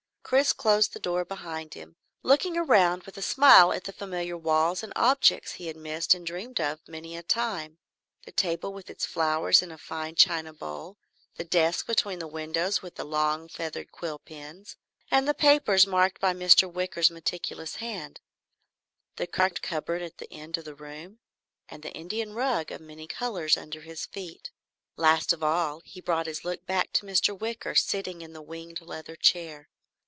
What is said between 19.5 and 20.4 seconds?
cupboard at the